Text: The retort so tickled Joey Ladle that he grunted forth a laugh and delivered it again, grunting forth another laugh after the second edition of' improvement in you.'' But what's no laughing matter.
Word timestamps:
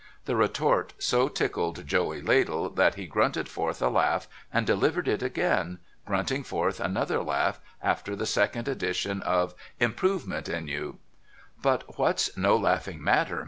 The 0.25 0.35
retort 0.35 0.93
so 0.97 1.29
tickled 1.29 1.85
Joey 1.85 2.23
Ladle 2.23 2.71
that 2.71 2.95
he 2.95 3.05
grunted 3.05 3.47
forth 3.47 3.83
a 3.83 3.87
laugh 3.89 4.27
and 4.51 4.65
delivered 4.65 5.07
it 5.07 5.21
again, 5.21 5.77
grunting 6.07 6.41
forth 6.43 6.79
another 6.79 7.21
laugh 7.21 7.59
after 7.83 8.15
the 8.15 8.25
second 8.25 8.67
edition 8.67 9.21
of' 9.21 9.53
improvement 9.89 10.49
in 10.49 10.67
you.'' 10.67 10.97
But 11.61 11.99
what's 11.99 12.35
no 12.35 12.57
laughing 12.57 13.03
matter. 13.03 13.39